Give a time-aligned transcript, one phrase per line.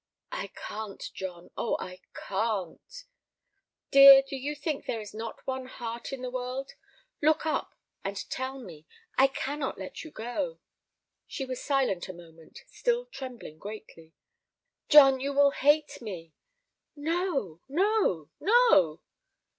[0.31, 1.51] "I can't, John!
[1.55, 3.03] oh, I can't!"
[3.91, 6.71] "Dear, do you think there is not one heart in the world?
[7.21, 10.59] Look up, and tell me; I cannot let you go!"
[11.27, 14.15] She was silent a moment, still trembling greatly.
[14.89, 16.33] "John, you will hate me!"
[16.95, 17.61] "No!
[17.69, 18.31] no!
[18.39, 19.01] no!"